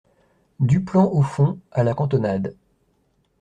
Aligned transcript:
Duplan 0.59 1.03
au 1.11 1.21
fond, 1.21 1.59
à 1.71 1.83
la 1.83 1.93
cantonade. 1.93 2.55